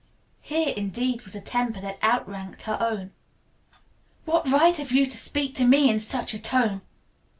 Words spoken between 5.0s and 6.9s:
to speak to me in such a tone?"